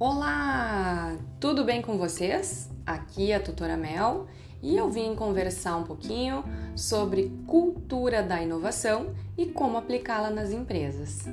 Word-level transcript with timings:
Olá, 0.00 1.18
tudo 1.40 1.64
bem 1.64 1.82
com 1.82 1.98
vocês? 1.98 2.70
Aqui 2.86 3.32
é 3.32 3.34
a 3.34 3.40
tutora 3.40 3.76
Mel 3.76 4.28
e 4.62 4.76
eu 4.76 4.88
vim 4.88 5.12
conversar 5.16 5.76
um 5.76 5.82
pouquinho 5.82 6.44
sobre 6.76 7.32
cultura 7.48 8.22
da 8.22 8.40
inovação 8.40 9.12
e 9.36 9.46
como 9.46 9.76
aplicá-la 9.76 10.30
nas 10.30 10.52
empresas. 10.52 11.28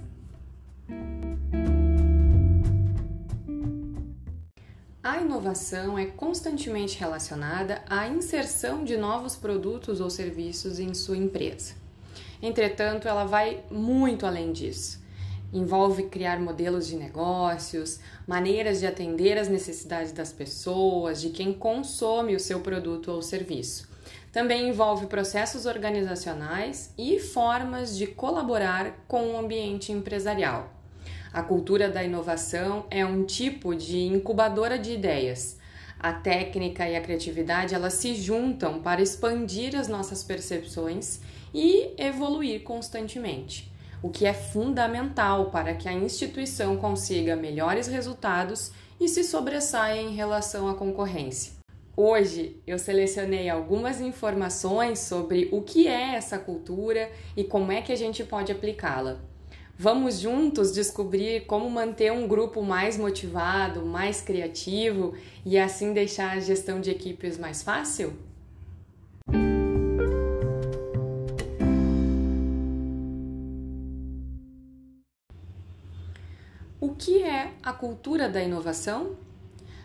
A 5.03 5.21
inovação 5.21 5.99
é 5.99 6.07
constantemente 6.07 6.97
relacionada 6.97 7.83
à 7.87 8.07
inserção 8.07 8.83
de 8.83 8.97
novos 8.97 9.35
produtos 9.35 10.01
ou 10.01 10.09
serviços 10.09 10.79
em 10.79 10.91
sua 10.95 11.17
empresa. 11.17 11.75
Entretanto, 12.41 13.07
ela 13.07 13.25
vai 13.25 13.63
muito 13.69 14.25
além 14.25 14.51
disso 14.51 15.04
envolve 15.57 16.03
criar 16.03 16.37
modelos 16.37 16.85
de 16.85 16.97
negócios, 16.97 17.99
maneiras 18.27 18.81
de 18.81 18.87
atender 18.87 19.37
às 19.37 19.47
necessidades 19.47 20.11
das 20.11 20.33
pessoas, 20.33 21.21
de 21.21 21.29
quem 21.29 21.53
consome 21.53 22.35
o 22.35 22.39
seu 22.39 22.59
produto 22.59 23.09
ou 23.09 23.21
serviço. 23.21 23.87
Também 24.33 24.67
envolve 24.67 25.07
processos 25.07 25.65
organizacionais 25.65 26.91
e 26.97 27.19
formas 27.19 27.97
de 27.97 28.05
colaborar 28.05 29.05
com 29.07 29.31
o 29.31 29.37
ambiente 29.37 29.93
empresarial. 29.93 30.73
A 31.31 31.41
cultura 31.41 31.89
da 31.89 32.03
inovação 32.03 32.85
é 32.91 33.05
um 33.05 33.23
tipo 33.23 33.73
de 33.73 33.99
incubadora 33.99 34.77
de 34.77 34.91
ideias. 34.91 35.57
A 35.97 36.11
técnica 36.11 36.87
e 36.87 36.97
a 36.97 37.01
criatividade 37.01 37.73
elas 37.73 37.93
se 37.93 38.13
juntam 38.13 38.81
para 38.81 39.01
expandir 39.01 39.73
as 39.73 39.87
nossas 39.87 40.21
percepções 40.21 41.21
e 41.53 41.93
evoluir 41.97 42.63
constantemente 42.63 43.73
o 44.05 44.09
que 44.11 44.27
é 44.27 44.33
fundamental 44.35 45.49
para 45.49 45.73
que 45.73 45.89
a 45.89 45.93
instituição 45.93 46.77
consiga 46.77 47.35
melhores 47.35 47.87
resultados 47.87 48.71
e 49.01 49.09
se 49.09 49.23
sobressaia 49.23 49.99
em 49.99 50.13
relação 50.13 50.67
à 50.67 50.75
concorrência. 50.75 51.53
Hoje 51.97 52.61
eu 52.67 52.77
selecionei 52.77 53.49
algumas 53.49 53.99
informações 53.99 54.99
sobre 54.99 55.49
o 55.51 55.63
que 55.63 55.87
é 55.87 56.13
essa 56.13 56.37
cultura 56.37 57.09
e 57.35 57.43
como 57.43 57.71
é 57.71 57.81
que 57.81 57.91
a 57.91 57.95
gente 57.95 58.23
pode 58.23 58.51
aplicá-la. 58.51 59.17
Vamos 59.75 60.19
juntos 60.19 60.71
descobrir 60.71 61.47
como 61.47 61.67
manter 61.67 62.11
um 62.11 62.27
grupo 62.27 62.61
mais 62.61 62.99
motivado, 62.99 63.83
mais 63.83 64.21
criativo 64.21 65.15
e 65.43 65.57
assim 65.57 65.93
deixar 65.93 66.37
a 66.37 66.39
gestão 66.39 66.79
de 66.79 66.91
equipes 66.91 67.39
mais 67.39 67.63
fácil? 67.63 68.13
Que 77.05 77.21
é 77.21 77.53
a 77.61 77.71
cultura 77.71 78.27
da 78.27 78.41
inovação? 78.41 79.15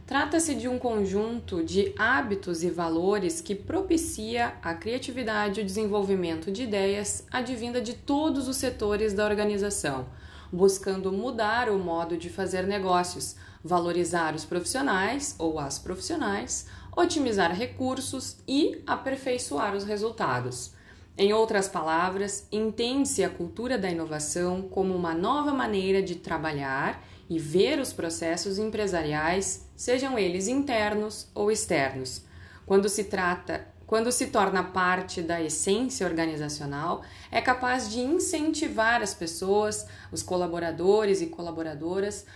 Trata-se 0.06 0.54
de 0.54 0.66
um 0.66 0.78
conjunto 0.78 1.62
de 1.62 1.94
hábitos 1.98 2.62
e 2.62 2.70
valores 2.70 3.42
que 3.42 3.54
propicia 3.54 4.54
a 4.62 4.72
criatividade 4.72 5.60
e 5.60 5.62
o 5.62 5.66
desenvolvimento 5.66 6.50
de 6.50 6.62
ideias 6.62 7.26
advinda 7.30 7.78
de 7.78 7.92
todos 7.92 8.48
os 8.48 8.56
setores 8.56 9.12
da 9.12 9.26
organização, 9.26 10.06
buscando 10.50 11.12
mudar 11.12 11.68
o 11.68 11.78
modo 11.78 12.16
de 12.16 12.30
fazer 12.30 12.66
negócios, 12.66 13.36
valorizar 13.62 14.34
os 14.34 14.46
profissionais 14.46 15.36
ou 15.38 15.58
as 15.58 15.78
profissionais, 15.78 16.68
otimizar 16.96 17.54
recursos 17.54 18.38
e 18.48 18.82
aperfeiçoar 18.86 19.76
os 19.76 19.84
resultados. 19.84 20.72
Em 21.18 21.34
outras 21.34 21.68
palavras, 21.68 22.48
entende-se 22.50 23.22
a 23.22 23.28
cultura 23.28 23.76
da 23.76 23.90
inovação 23.90 24.62
como 24.62 24.94
uma 24.96 25.12
nova 25.12 25.52
maneira 25.52 26.00
de 26.00 26.14
trabalhar 26.14 27.09
e 27.30 27.38
ver 27.38 27.78
os 27.78 27.92
processos 27.92 28.58
empresariais, 28.58 29.70
sejam 29.76 30.18
eles 30.18 30.48
internos 30.48 31.28
ou 31.32 31.48
externos. 31.48 32.24
Quando 32.66 32.88
se 32.88 33.04
trata, 33.04 33.68
quando 33.86 34.10
se 34.10 34.26
torna 34.26 34.64
parte 34.64 35.22
da 35.22 35.40
essência 35.40 36.04
organizacional, 36.06 37.04
é 37.30 37.40
capaz 37.40 37.88
de 37.88 38.00
incentivar 38.00 39.00
as 39.00 39.14
pessoas, 39.14 39.86
os 40.10 40.24
colaboradores 40.24 41.20
e 41.22 41.28
colaboradoras 41.28 42.26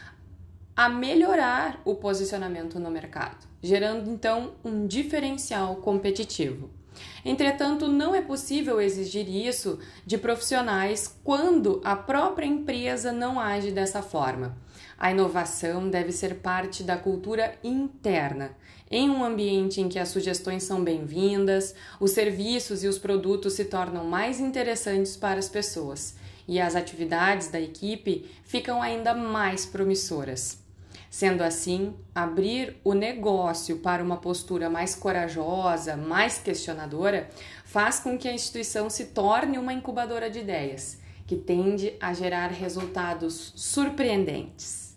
a 0.77 0.89
melhorar 0.89 1.81
o 1.85 1.97
posicionamento 1.97 2.79
no 2.79 2.91
mercado, 2.91 3.47
gerando 3.61 4.09
então 4.09 4.55
um 4.65 4.87
diferencial 4.87 5.77
competitivo. 5.77 6.71
Entretanto, 7.25 7.89
não 7.89 8.15
é 8.15 8.21
possível 8.21 8.81
exigir 8.81 9.29
isso 9.29 9.79
de 10.07 10.19
profissionais 10.19 11.15
quando 11.23 11.81
a 11.85 11.97
própria 11.97 12.47
empresa 12.47 13.13
não 13.13 13.39
age 13.41 13.71
dessa 13.71 14.03
forma. 14.03 14.57
A 14.99 15.11
inovação 15.11 15.91
deve 15.91 16.13
ser 16.13 16.37
parte 16.37 16.83
da 16.83 16.97
cultura 16.97 17.59
interna, 17.63 18.57
em 18.91 19.11
um 19.11 19.25
ambiente 19.25 19.81
em 19.81 19.89
que 19.89 19.99
as 19.99 20.09
sugestões 20.09 20.63
são 20.63 20.85
bem-vindas, 20.85 21.75
os 21.99 22.13
serviços 22.13 22.85
e 22.85 22.89
os 22.89 22.99
produtos 22.99 23.55
se 23.55 23.65
tornam 23.65 24.05
mais 24.05 24.39
interessantes 24.41 25.17
para 25.17 25.39
as 25.39 25.49
pessoas 25.49 26.15
e 26.47 26.61
as 26.61 26.77
atividades 26.77 27.49
da 27.49 27.61
equipe 27.61 28.31
ficam 28.45 28.83
ainda 28.83 29.15
mais 29.15 29.67
promissoras. 29.67 30.64
Sendo 31.15 31.43
assim, 31.43 31.95
abrir 32.13 32.77
o 32.83 32.93
negócio 32.93 33.79
para 33.79 34.03
uma 34.03 34.17
postura 34.17 34.69
mais 34.69 34.97
corajosa, 34.97 35.97
mais 35.97 36.39
questionadora, 36.39 37.31
faz 37.65 38.01
com 38.01 38.19
que 38.19 38.27
a 38.27 38.33
instituição 38.33 38.91
se 38.91 39.05
torne 39.05 39.57
uma 39.57 39.73
incubadora 39.73 40.29
de 40.29 40.41
ideias, 40.41 40.99
que 41.25 41.37
tende 41.37 41.95
a 42.01 42.13
gerar 42.13 42.49
resultados 42.49 43.53
surpreendentes. 43.55 44.97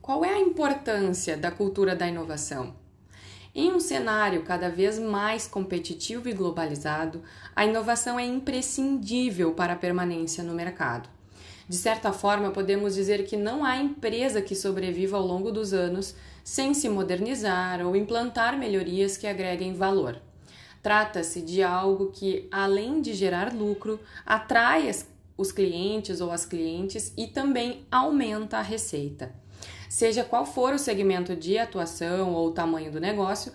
Qual 0.00 0.24
é 0.24 0.34
a 0.34 0.38
importância 0.38 1.36
da 1.36 1.50
cultura 1.50 1.96
da 1.96 2.06
inovação? 2.06 2.83
Em 3.56 3.70
um 3.70 3.78
cenário 3.78 4.42
cada 4.42 4.68
vez 4.68 4.98
mais 4.98 5.46
competitivo 5.46 6.28
e 6.28 6.32
globalizado, 6.32 7.22
a 7.54 7.64
inovação 7.64 8.18
é 8.18 8.26
imprescindível 8.26 9.52
para 9.52 9.74
a 9.74 9.76
permanência 9.76 10.42
no 10.42 10.52
mercado. 10.52 11.08
De 11.68 11.76
certa 11.76 12.12
forma, 12.12 12.50
podemos 12.50 12.96
dizer 12.96 13.24
que 13.24 13.36
não 13.36 13.64
há 13.64 13.76
empresa 13.76 14.42
que 14.42 14.56
sobreviva 14.56 15.16
ao 15.16 15.24
longo 15.24 15.52
dos 15.52 15.72
anos 15.72 16.16
sem 16.42 16.74
se 16.74 16.88
modernizar 16.88 17.86
ou 17.86 17.94
implantar 17.94 18.58
melhorias 18.58 19.16
que 19.16 19.26
agreguem 19.26 19.72
valor. 19.72 20.20
Trata-se 20.82 21.40
de 21.40 21.62
algo 21.62 22.10
que, 22.10 22.48
além 22.50 23.00
de 23.00 23.14
gerar 23.14 23.54
lucro, 23.54 24.00
atrai 24.26 24.90
os 25.38 25.52
clientes 25.52 26.20
ou 26.20 26.32
as 26.32 26.44
clientes 26.44 27.14
e 27.16 27.28
também 27.28 27.86
aumenta 27.88 28.58
a 28.58 28.62
receita. 28.62 29.43
Seja 29.94 30.24
qual 30.24 30.44
for 30.44 30.74
o 30.74 30.78
segmento 30.78 31.36
de 31.36 31.56
atuação 31.56 32.32
ou 32.32 32.48
o 32.48 32.50
tamanho 32.50 32.90
do 32.90 32.98
negócio, 32.98 33.52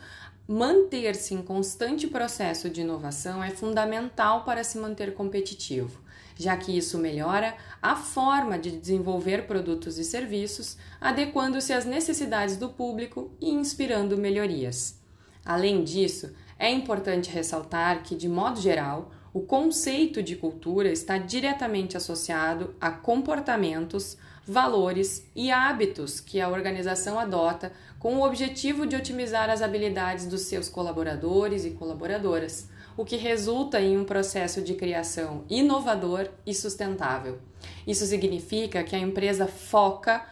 manter-se 0.47 1.33
em 1.33 1.41
constante 1.41 2.07
processo 2.07 2.69
de 2.69 2.79
inovação 2.79 3.44
é 3.44 3.50
fundamental 3.50 4.45
para 4.45 4.63
se 4.63 4.77
manter 4.77 5.13
competitivo, 5.13 6.00
já 6.38 6.55
que 6.55 6.77
isso 6.77 6.97
melhora 6.97 7.57
a 7.81 7.94
forma 7.97 8.57
de 8.57 8.72
desenvolver 8.72 9.47
produtos 9.47 9.97
e 9.97 10.05
serviços, 10.05 10.77
adequando-se 11.01 11.73
às 11.73 11.83
necessidades 11.83 12.56
do 12.56 12.69
público 12.69 13.33
e 13.41 13.50
inspirando 13.50 14.17
melhorias. 14.17 14.97
Além 15.44 15.83
disso, 15.83 16.33
é 16.57 16.71
importante 16.71 17.29
ressaltar 17.29 18.01
que, 18.01 18.16
de 18.16 18.29
modo 18.29 18.61
geral, 18.61 19.11
o 19.33 19.41
conceito 19.41 20.23
de 20.23 20.38
cultura 20.38 20.89
está 20.89 21.17
diretamente 21.17 21.97
associado 21.97 22.73
a 22.79 22.91
comportamentos, 22.91 24.17
valores 24.49 25.29
e 25.35 25.51
hábitos 25.51 26.19
que 26.19 26.41
a 26.41 26.49
organização 26.49 27.19
adota 27.19 27.71
com 27.99 28.15
o 28.15 28.25
objetivo 28.25 28.87
de 28.87 28.95
otimizar 28.95 29.49
as 29.49 29.61
habilidades 29.61 30.25
dos 30.25 30.41
seus 30.41 30.68
colaboradores 30.68 31.65
e 31.65 31.71
colaboradoras, 31.71 32.68
o 32.97 33.06
que 33.06 33.15
resulta 33.15 33.79
em 33.79 33.95
um 33.95 34.03
processo 34.03 34.62
de 34.62 34.74
criação 34.74 35.45
inovador 35.50 36.29
e 36.45 36.53
sustentável. 36.53 37.38
Isso 37.85 38.06
significa 38.06 38.83
que 38.83 38.95
a 38.95 39.00
empresa 39.00 39.45
foca 39.45 40.25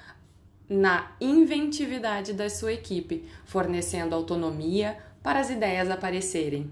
na 0.67 1.11
inventividade 1.21 2.33
da 2.33 2.49
sua 2.49 2.73
equipe, 2.73 3.23
fornecendo 3.45 4.15
autonomia 4.15 4.97
para 5.21 5.39
as 5.39 5.49
ideias 5.49 5.89
aparecerem. 5.89 6.71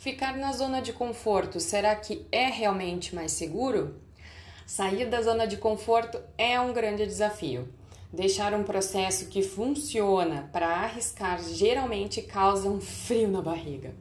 Ficar 0.00 0.34
na 0.38 0.50
zona 0.52 0.80
de 0.80 0.94
conforto, 0.94 1.60
será 1.60 1.94
que 1.94 2.26
é 2.32 2.46
realmente 2.46 3.14
mais 3.14 3.32
seguro? 3.32 3.96
Sair 4.64 5.04
da 5.04 5.20
zona 5.20 5.46
de 5.46 5.58
conforto 5.58 6.18
é 6.38 6.58
um 6.58 6.72
grande 6.72 7.04
desafio. 7.04 7.68
Deixar 8.10 8.54
um 8.54 8.62
processo 8.62 9.26
que 9.26 9.42
funciona 9.42 10.48
para 10.54 10.68
arriscar 10.68 11.38
geralmente 11.42 12.22
causa 12.22 12.66
um 12.66 12.80
frio 12.80 13.28
na 13.28 13.42
barriga. 13.42 13.94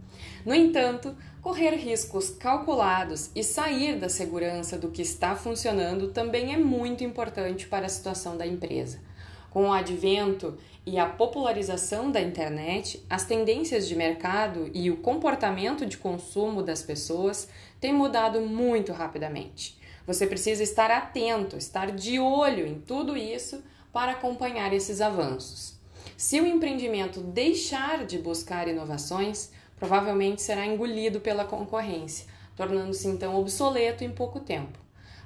No 0.46 0.56
entanto, 0.56 1.14
correr 1.42 1.72
riscos 1.72 2.30
calculados 2.30 3.30
e 3.36 3.44
sair 3.44 4.00
da 4.00 4.08
segurança 4.08 4.78
do 4.78 4.92
que 4.92 5.02
está 5.02 5.36
funcionando 5.36 6.14
também 6.14 6.54
é 6.54 6.58
muito 6.58 7.04
importante 7.04 7.68
para 7.68 7.88
a 7.88 7.90
situação 7.90 8.38
da 8.38 8.48
empresa. 8.48 9.02
Com 9.50 9.66
o 9.66 9.74
advento 9.74 10.58
e 10.92 10.98
a 10.98 11.06
popularização 11.06 12.12
da 12.12 12.20
internet, 12.20 13.06
as 13.08 13.24
tendências 13.24 13.88
de 13.88 13.96
mercado 13.96 14.72
e 14.74 14.90
o 14.90 14.98
comportamento 14.98 15.86
de 15.86 16.00
consumo 16.00 16.64
das 16.64 16.82
pessoas 16.82 17.48
têm 17.80 17.94
mudado 17.94 18.42
muito 18.42 18.92
rapidamente. 18.92 19.80
Você 20.08 20.26
precisa 20.26 20.64
estar 20.64 20.90
atento, 20.90 21.56
estar 21.58 21.92
de 21.92 22.20
olho 22.20 22.66
em 22.66 22.82
tudo 22.82 23.16
isso 23.16 23.64
para 23.94 24.14
acompanhar 24.14 24.74
esses 24.74 25.00
avanços. 25.00 25.80
Se 26.18 26.42
o 26.42 26.48
empreendimento 26.48 27.22
deixar 27.22 28.08
de 28.08 28.18
buscar 28.18 28.68
inovações, 28.68 29.52
provavelmente 29.78 30.42
será 30.42 30.66
engolido 30.66 31.20
pela 31.20 31.46
concorrência, 31.46 32.26
tornando-se 32.56 33.08
então 33.08 33.36
obsoleto 33.36 34.04
em 34.04 34.10
pouco 34.10 34.40
tempo. 34.40 34.80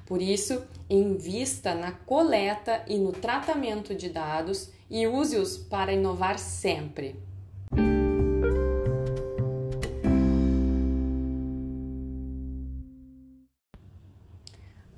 Por 0.06 0.22
isso, 0.22 0.62
invista 0.90 1.74
na 1.74 1.94
coleta 1.94 2.84
e 2.86 2.98
no 2.98 3.14
tratamento 3.14 3.96
de 3.96 4.10
dados 4.10 4.70
e 4.94 5.08
use-os 5.08 5.58
para 5.58 5.92
inovar 5.92 6.38
sempre. 6.38 7.20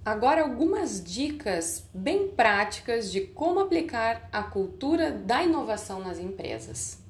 Agora, 0.03 0.42
algumas 0.42 1.01
dicas 1.01 1.89
bem 1.94 2.27
práticas 2.27 3.09
de 3.09 3.21
como 3.21 3.62
aplicar 3.62 4.27
a 4.33 4.44
cultura 4.44 5.12
da 5.12 5.42
inovação 5.42 6.01
nas 6.01 6.19
empresas. 6.19 7.04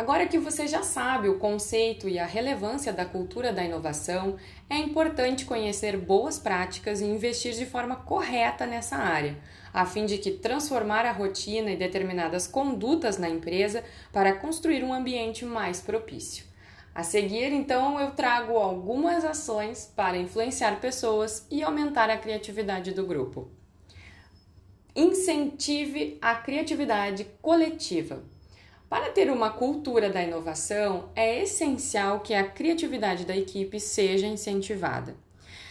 Agora 0.00 0.26
que 0.26 0.38
você 0.38 0.66
já 0.66 0.82
sabe 0.82 1.28
o 1.28 1.38
conceito 1.38 2.08
e 2.08 2.18
a 2.18 2.24
relevância 2.24 2.90
da 2.90 3.04
cultura 3.04 3.52
da 3.52 3.62
inovação, 3.62 4.36
é 4.66 4.78
importante 4.78 5.44
conhecer 5.44 5.94
boas 5.98 6.38
práticas 6.38 7.02
e 7.02 7.04
investir 7.04 7.52
de 7.52 7.66
forma 7.66 7.96
correta 7.96 8.64
nessa 8.64 8.96
área, 8.96 9.36
a 9.74 9.84
fim 9.84 10.06
de 10.06 10.16
que 10.16 10.30
transformar 10.30 11.04
a 11.04 11.12
rotina 11.12 11.70
e 11.70 11.76
determinadas 11.76 12.46
condutas 12.46 13.18
na 13.18 13.28
empresa 13.28 13.84
para 14.10 14.32
construir 14.32 14.82
um 14.82 14.94
ambiente 14.94 15.44
mais 15.44 15.82
propício. 15.82 16.46
A 16.94 17.02
seguir, 17.02 17.52
então, 17.52 18.00
eu 18.00 18.12
trago 18.12 18.56
algumas 18.56 19.22
ações 19.22 19.92
para 19.94 20.16
influenciar 20.16 20.80
pessoas 20.80 21.46
e 21.50 21.62
aumentar 21.62 22.08
a 22.08 22.16
criatividade 22.16 22.92
do 22.92 23.04
grupo. 23.04 23.50
Incentive 24.96 26.16
a 26.22 26.36
criatividade 26.36 27.26
coletiva. 27.42 28.39
Para 28.90 29.08
ter 29.08 29.30
uma 29.30 29.50
cultura 29.50 30.10
da 30.10 30.20
inovação, 30.20 31.10
é 31.14 31.44
essencial 31.44 32.18
que 32.18 32.34
a 32.34 32.42
criatividade 32.42 33.24
da 33.24 33.36
equipe 33.36 33.78
seja 33.78 34.26
incentivada. 34.26 35.14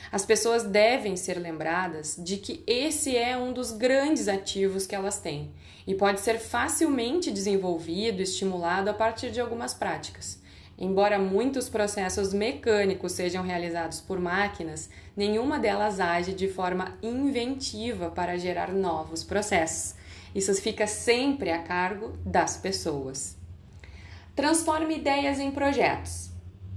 As 0.09 0.25
pessoas 0.25 0.63
devem 0.63 1.17
ser 1.17 1.37
lembradas 1.37 2.15
de 2.17 2.37
que 2.37 2.63
esse 2.65 3.17
é 3.17 3.35
um 3.35 3.51
dos 3.51 3.73
grandes 3.73 4.29
ativos 4.29 4.87
que 4.87 4.95
elas 4.95 5.19
têm 5.19 5.51
e 5.85 5.93
pode 5.93 6.21
ser 6.21 6.39
facilmente 6.39 7.29
desenvolvido 7.29 8.21
e 8.21 8.23
estimulado 8.23 8.89
a 8.89 8.93
partir 8.93 9.31
de 9.31 9.41
algumas 9.41 9.73
práticas. 9.73 10.41
Embora 10.77 11.19
muitos 11.19 11.67
processos 11.67 12.33
mecânicos 12.33 13.11
sejam 13.11 13.43
realizados 13.43 13.99
por 13.99 14.17
máquinas, 14.17 14.89
nenhuma 15.13 15.59
delas 15.59 15.99
age 15.99 16.31
de 16.31 16.47
forma 16.47 16.97
inventiva 17.03 18.09
para 18.11 18.37
gerar 18.37 18.71
novos 18.71 19.25
processos. 19.25 19.98
Isso 20.33 20.53
fica 20.55 20.85
sempre 20.87 21.51
a 21.51 21.61
cargo 21.61 22.13
das 22.25 22.57
pessoas. 22.57 23.37
Transforme 24.35 24.97
ideias 24.97 25.39
em 25.39 25.51
projetos. 25.51 26.29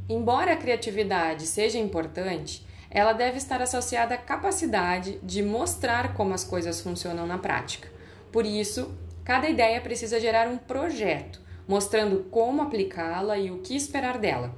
Embora 0.09 0.53
a 0.53 0.57
criatividade 0.57 1.47
seja 1.47 1.79
importante, 1.79 2.67
ela 2.91 3.13
deve 3.13 3.39
estar 3.39 3.63
associada 3.63 4.15
à 4.15 4.19
capacidade 4.19 5.19
de 5.23 5.43
mostrar 5.43 6.15
como 6.15 6.35
as 6.35 6.45
coisas 6.45 6.81
funcionam 6.81 7.27
na 7.27 7.39
prática. 7.39 7.89
Por 8.31 8.45
isso, 8.45 8.93
cada 9.25 9.49
ideia 9.49 9.81
precisa 9.81 10.21
gerar 10.21 10.49
um 10.49 10.59
projeto, 10.59 11.41
mostrando 11.67 12.25
como 12.31 12.61
aplicá-la 12.61 13.39
e 13.39 13.51
o 13.51 13.59
que 13.59 13.75
esperar 13.75 14.19
dela. 14.19 14.55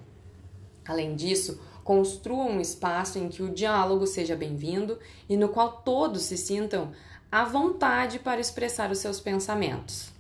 Além 0.86 1.14
disso, 1.14 1.60
construa 1.84 2.44
um 2.44 2.60
espaço 2.60 3.18
em 3.18 3.28
que 3.28 3.42
o 3.42 3.50
diálogo 3.50 4.06
seja 4.06 4.34
bem-vindo 4.34 4.98
e 5.28 5.36
no 5.36 5.50
qual 5.50 5.82
todos 5.84 6.22
se 6.22 6.36
sintam 6.36 6.92
à 7.34 7.42
vontade 7.42 8.20
para 8.20 8.40
expressar 8.40 8.92
os 8.92 8.98
seus 8.98 9.18
pensamentos. 9.18 10.12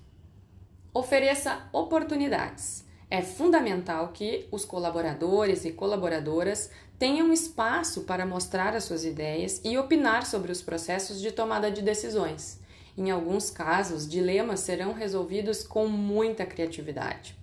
Ofereça 0.92 1.68
oportunidades. 1.72 2.84
É 3.08 3.22
fundamental 3.22 4.08
que 4.08 4.48
os 4.50 4.64
colaboradores 4.64 5.64
e 5.64 5.70
colaboradoras 5.70 6.72
tenham 6.98 7.32
espaço 7.32 8.00
para 8.00 8.26
mostrar 8.26 8.74
as 8.74 8.82
suas 8.82 9.04
ideias 9.04 9.60
e 9.62 9.78
opinar 9.78 10.26
sobre 10.26 10.50
os 10.50 10.60
processos 10.60 11.20
de 11.20 11.30
tomada 11.30 11.70
de 11.70 11.82
decisões. 11.82 12.60
Em 12.98 13.12
alguns 13.12 13.48
casos, 13.48 14.08
dilemas 14.08 14.58
serão 14.58 14.92
resolvidos 14.92 15.62
com 15.62 15.86
muita 15.86 16.44
criatividade. 16.44 17.38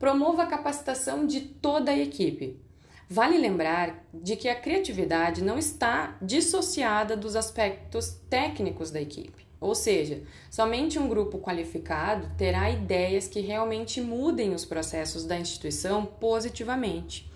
Promova 0.00 0.42
a 0.42 0.46
capacitação 0.48 1.24
de 1.24 1.42
toda 1.42 1.92
a 1.92 1.96
equipe. 1.96 2.60
Vale 3.08 3.36
lembrar 3.36 4.02
de 4.12 4.34
que 4.34 4.48
a 4.48 4.54
criatividade 4.54 5.42
não 5.42 5.58
está 5.58 6.16
dissociada 6.22 7.16
dos 7.16 7.36
aspectos 7.36 8.18
técnicos 8.30 8.90
da 8.90 9.00
equipe. 9.00 9.46
Ou 9.60 9.74
seja, 9.74 10.22
somente 10.50 10.98
um 10.98 11.08
grupo 11.08 11.38
qualificado 11.38 12.30
terá 12.36 12.70
ideias 12.70 13.28
que 13.28 13.40
realmente 13.40 14.00
mudem 14.00 14.54
os 14.54 14.64
processos 14.64 15.24
da 15.24 15.38
instituição 15.38 16.04
positivamente. 16.04 17.30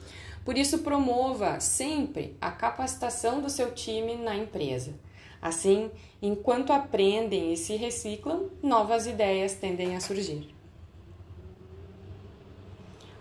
Por 0.45 0.57
isso, 0.57 0.79
promova 0.79 1.61
sempre 1.61 2.37
a 2.41 2.51
capacitação 2.51 3.41
do 3.41 3.51
seu 3.51 3.71
time 3.73 4.17
na 4.17 4.35
empresa. 4.35 4.95
Assim, 5.41 5.91
enquanto 6.21 6.73
aprendem 6.73 7.53
e 7.53 7.57
se 7.57 7.77
reciclam, 7.77 8.51
novas 8.63 9.07
ideias 9.07 9.55
tendem 9.55 9.95
a 9.95 10.01
surgir. 10.01 10.58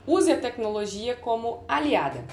Use 0.09 0.31
a 0.31 0.39
tecnologia 0.39 1.17
como 1.17 1.65
aliada. 1.67 2.23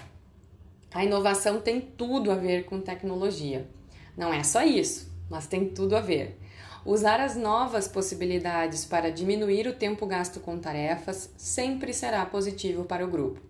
A 0.95 1.05
inovação 1.05 1.61
tem 1.61 1.81
tudo 1.81 2.31
a 2.31 2.37
ver 2.37 2.67
com 2.67 2.81
tecnologia. 2.81 3.69
Não 4.17 4.33
é 4.33 4.45
só 4.45 4.63
isso, 4.63 5.13
mas 5.29 5.49
tem 5.49 5.71
tudo 5.71 5.97
a 5.97 6.01
ver. 6.01 6.39
Usar 6.87 7.19
as 7.19 7.35
novas 7.35 7.89
possibilidades 7.89 8.85
para 8.85 9.11
diminuir 9.11 9.67
o 9.67 9.75
tempo 9.75 10.07
gasto 10.07 10.39
com 10.39 10.57
tarefas 10.57 11.35
sempre 11.37 11.93
será 11.93 12.25
positivo 12.25 12.85
para 12.85 13.05
o 13.05 13.11
grupo. 13.11 13.41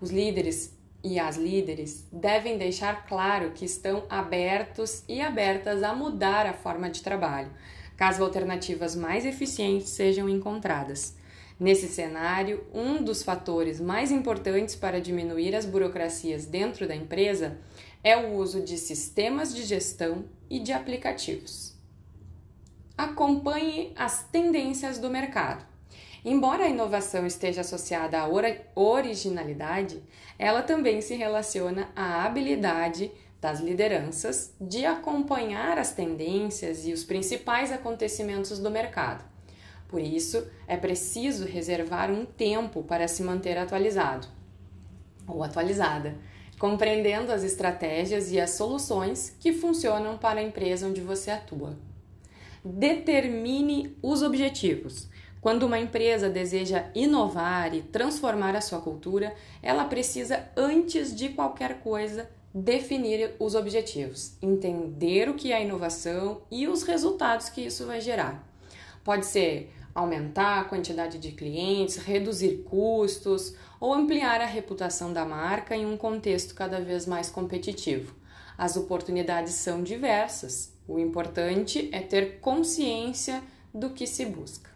Os 0.00 0.12
líderes 0.12 0.72
e 1.02 1.18
as 1.18 1.36
líderes 1.36 2.06
devem 2.12 2.56
deixar 2.56 3.04
claro 3.04 3.50
que 3.50 3.64
estão 3.64 4.04
abertos 4.08 5.02
e 5.08 5.20
abertas 5.20 5.82
a 5.82 5.92
mudar 5.92 6.46
a 6.46 6.52
forma 6.52 6.88
de 6.88 7.02
trabalho, 7.02 7.50
caso 7.96 8.22
alternativas 8.22 8.94
mais 8.94 9.26
eficientes 9.26 9.88
sejam 9.88 10.28
encontradas. 10.28 11.16
Nesse 11.58 11.88
cenário, 11.88 12.66
um 12.72 13.02
dos 13.02 13.22
fatores 13.22 13.80
mais 13.80 14.10
importantes 14.12 14.76
para 14.76 15.00
diminuir 15.00 15.56
as 15.56 15.64
burocracias 15.64 16.44
dentro 16.44 16.86
da 16.86 16.94
empresa 16.94 17.58
é 18.04 18.14
o 18.14 18.34
uso 18.34 18.60
de 18.60 18.76
sistemas 18.76 19.54
de 19.54 19.62
gestão 19.62 20.26
e 20.50 20.58
de 20.58 20.74
aplicativos. 20.74 21.74
Acompanhe 22.96 23.94
as 23.96 24.24
tendências 24.24 24.98
do 24.98 25.08
mercado. 25.08 25.64
Embora 26.22 26.64
a 26.64 26.68
inovação 26.68 27.26
esteja 27.26 27.62
associada 27.62 28.18
à 28.20 28.28
originalidade, 28.74 30.02
ela 30.38 30.60
também 30.60 31.00
se 31.00 31.14
relaciona 31.14 31.88
à 31.96 32.24
habilidade 32.24 33.10
das 33.40 33.60
lideranças 33.60 34.52
de 34.60 34.84
acompanhar 34.84 35.78
as 35.78 35.94
tendências 35.94 36.86
e 36.86 36.92
os 36.92 37.02
principais 37.02 37.72
acontecimentos 37.72 38.58
do 38.58 38.70
mercado 38.70 39.35
por 39.88 40.00
isso, 40.00 40.46
é 40.66 40.76
preciso 40.76 41.44
reservar 41.44 42.10
um 42.10 42.24
tempo 42.24 42.82
para 42.82 43.06
se 43.06 43.22
manter 43.22 43.56
atualizado 43.56 44.26
ou 45.26 45.42
atualizada, 45.42 46.16
compreendendo 46.58 47.32
as 47.32 47.42
estratégias 47.42 48.30
e 48.30 48.40
as 48.40 48.50
soluções 48.50 49.36
que 49.40 49.52
funcionam 49.52 50.16
para 50.16 50.40
a 50.40 50.42
empresa 50.42 50.86
onde 50.86 51.00
você 51.00 51.30
atua. 51.30 51.76
Determine 52.64 53.96
os 54.02 54.22
objetivos. 54.22 55.08
Quando 55.40 55.64
uma 55.64 55.78
empresa 55.78 56.28
deseja 56.28 56.86
inovar 56.94 57.72
e 57.74 57.82
transformar 57.82 58.56
a 58.56 58.60
sua 58.60 58.80
cultura, 58.80 59.34
ela 59.62 59.84
precisa, 59.84 60.48
antes 60.56 61.14
de 61.14 61.28
qualquer 61.28 61.80
coisa, 61.80 62.28
definir 62.52 63.34
os 63.38 63.54
objetivos, 63.54 64.32
entender 64.42 65.28
o 65.28 65.34
que 65.34 65.52
é 65.52 65.62
inovação 65.62 66.40
e 66.50 66.66
os 66.66 66.82
resultados 66.82 67.48
que 67.48 67.60
isso 67.60 67.86
vai 67.86 68.00
gerar. 68.00 68.44
Pode 69.04 69.26
ser 69.26 69.72
aumentar 69.96 70.60
a 70.60 70.64
quantidade 70.64 71.18
de 71.18 71.32
clientes, 71.32 71.96
reduzir 71.96 72.62
custos 72.64 73.54
ou 73.80 73.94
ampliar 73.94 74.42
a 74.42 74.46
reputação 74.46 75.10
da 75.10 75.24
marca 75.24 75.74
em 75.74 75.86
um 75.86 75.96
contexto 75.96 76.54
cada 76.54 76.78
vez 76.78 77.06
mais 77.06 77.30
competitivo. 77.30 78.14
As 78.58 78.76
oportunidades 78.76 79.54
são 79.54 79.82
diversas. 79.82 80.70
O 80.86 80.98
importante 80.98 81.88
é 81.92 82.00
ter 82.00 82.40
consciência 82.40 83.42
do 83.72 83.88
que 83.88 84.06
se 84.06 84.26
busca. 84.26 84.70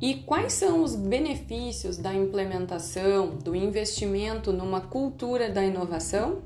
E 0.00 0.14
quais 0.26 0.54
são 0.54 0.82
os 0.82 0.96
benefícios 0.96 1.96
da 1.96 2.12
implementação, 2.12 3.36
do 3.36 3.54
investimento 3.54 4.52
numa 4.52 4.80
cultura 4.80 5.48
da 5.48 5.64
inovação? 5.64 6.42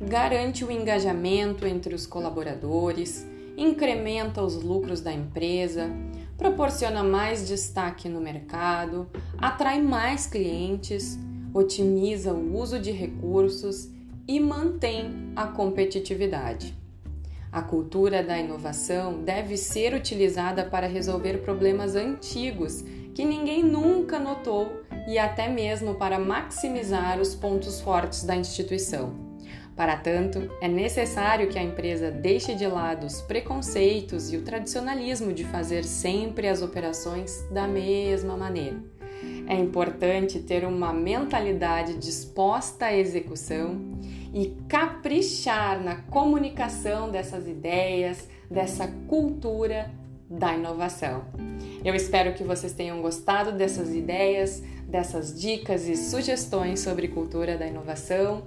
Garante 0.00 0.64
o 0.64 0.70
engajamento 0.70 1.66
entre 1.66 1.94
os 1.94 2.06
colaboradores, 2.06 3.26
incrementa 3.56 4.42
os 4.42 4.54
lucros 4.62 5.00
da 5.00 5.12
empresa, 5.12 5.90
proporciona 6.36 7.02
mais 7.02 7.46
destaque 7.48 8.08
no 8.08 8.20
mercado, 8.20 9.08
atrai 9.36 9.82
mais 9.82 10.26
clientes, 10.26 11.18
otimiza 11.52 12.32
o 12.32 12.56
uso 12.56 12.78
de 12.78 12.92
recursos 12.92 13.88
e 14.26 14.38
mantém 14.38 15.32
a 15.34 15.46
competitividade. 15.48 16.76
A 17.50 17.62
cultura 17.62 18.22
da 18.22 18.38
inovação 18.38 19.24
deve 19.24 19.56
ser 19.56 19.94
utilizada 19.94 20.64
para 20.64 20.86
resolver 20.86 21.38
problemas 21.38 21.96
antigos 21.96 22.84
que 23.14 23.24
ninguém 23.24 23.64
nunca 23.64 24.18
notou 24.18 24.82
e 25.08 25.18
até 25.18 25.48
mesmo 25.48 25.94
para 25.94 26.18
maximizar 26.18 27.18
os 27.18 27.34
pontos 27.34 27.80
fortes 27.80 28.22
da 28.22 28.36
instituição. 28.36 29.27
Para 29.78 29.96
tanto, 29.96 30.50
é 30.60 30.66
necessário 30.66 31.48
que 31.48 31.56
a 31.56 31.62
empresa 31.62 32.10
deixe 32.10 32.52
de 32.52 32.66
lado 32.66 33.06
os 33.06 33.22
preconceitos 33.22 34.32
e 34.32 34.36
o 34.36 34.42
tradicionalismo 34.42 35.32
de 35.32 35.44
fazer 35.44 35.84
sempre 35.84 36.48
as 36.48 36.62
operações 36.62 37.46
da 37.48 37.68
mesma 37.68 38.36
maneira. 38.36 38.76
É 39.46 39.54
importante 39.54 40.40
ter 40.40 40.64
uma 40.64 40.92
mentalidade 40.92 41.96
disposta 41.96 42.86
à 42.86 42.96
execução 42.96 43.80
e 44.34 44.52
caprichar 44.68 45.80
na 45.80 45.94
comunicação 45.94 47.08
dessas 47.08 47.46
ideias, 47.46 48.28
dessa 48.50 48.88
cultura 49.06 49.92
da 50.28 50.54
inovação. 50.54 51.24
Eu 51.84 51.94
espero 51.94 52.34
que 52.34 52.42
vocês 52.42 52.72
tenham 52.72 53.00
gostado 53.00 53.52
dessas 53.52 53.94
ideias, 53.94 54.60
dessas 54.88 55.40
dicas 55.40 55.86
e 55.86 55.96
sugestões 55.96 56.80
sobre 56.80 57.06
cultura 57.06 57.56
da 57.56 57.68
inovação. 57.68 58.42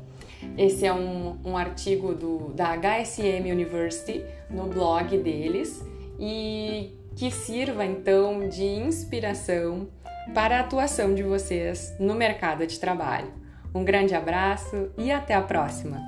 Esse 0.58 0.86
é 0.86 0.94
um, 0.94 1.38
um 1.44 1.58
artigo 1.58 2.14
do, 2.14 2.54
da 2.54 2.76
HSM 2.76 3.52
University 3.52 4.24
no 4.50 4.68
blog 4.68 5.18
deles 5.18 5.84
e 6.20 6.98
que 7.16 7.32
sirva 7.32 7.86
então 7.86 8.48
de 8.48 8.64
inspiração 8.64 9.88
para 10.34 10.58
a 10.58 10.60
atuação 10.62 11.14
de 11.14 11.24
vocês 11.24 11.94
no 12.00 12.16
mercado 12.16 12.66
de 12.66 12.80
trabalho. 12.80 13.32
Um 13.74 13.84
grande 13.84 14.14
abraço 14.14 14.92
e 14.98 15.12
até 15.12 15.34
a 15.34 15.42
próxima! 15.42 16.02